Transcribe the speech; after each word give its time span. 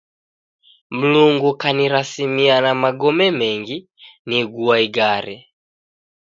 Mlungu 0.89 1.57
kanirasimia 1.57 2.61
na 2.61 2.71
magome 2.81 3.27
mengi 3.39 3.77
nigua 4.27 4.75
igare. 4.85 5.37